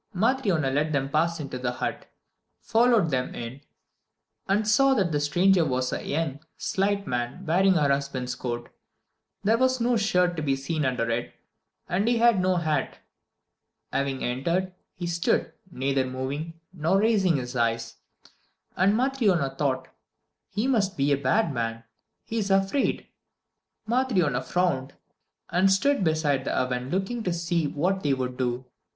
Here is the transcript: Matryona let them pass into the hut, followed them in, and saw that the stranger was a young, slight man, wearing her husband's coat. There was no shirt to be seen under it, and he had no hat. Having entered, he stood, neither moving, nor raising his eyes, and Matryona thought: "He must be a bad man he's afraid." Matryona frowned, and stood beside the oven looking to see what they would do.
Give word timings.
Matryona 0.15 0.71
let 0.73 0.93
them 0.93 1.09
pass 1.11 1.39
into 1.39 1.59
the 1.59 1.73
hut, 1.73 2.07
followed 2.59 3.11
them 3.11 3.35
in, 3.35 3.61
and 4.47 4.67
saw 4.67 4.95
that 4.95 5.11
the 5.11 5.19
stranger 5.19 5.63
was 5.63 5.93
a 5.93 6.03
young, 6.03 6.39
slight 6.57 7.05
man, 7.05 7.45
wearing 7.45 7.73
her 7.75 7.89
husband's 7.89 8.33
coat. 8.33 8.71
There 9.43 9.59
was 9.59 9.79
no 9.79 9.97
shirt 9.97 10.35
to 10.37 10.41
be 10.41 10.55
seen 10.55 10.85
under 10.85 11.07
it, 11.11 11.35
and 11.87 12.07
he 12.07 12.17
had 12.17 12.41
no 12.41 12.55
hat. 12.55 12.97
Having 13.93 14.23
entered, 14.23 14.73
he 14.95 15.05
stood, 15.05 15.53
neither 15.69 16.03
moving, 16.07 16.59
nor 16.73 16.99
raising 16.99 17.37
his 17.37 17.55
eyes, 17.55 17.97
and 18.75 18.97
Matryona 18.97 19.51
thought: 19.55 19.87
"He 20.49 20.65
must 20.65 20.97
be 20.97 21.11
a 21.13 21.15
bad 21.15 21.53
man 21.53 21.83
he's 22.23 22.49
afraid." 22.49 23.05
Matryona 23.87 24.41
frowned, 24.41 24.95
and 25.51 25.71
stood 25.71 26.03
beside 26.03 26.43
the 26.43 26.57
oven 26.57 26.89
looking 26.89 27.21
to 27.21 27.31
see 27.31 27.67
what 27.67 28.01
they 28.01 28.15
would 28.15 28.35
do. 28.35 28.65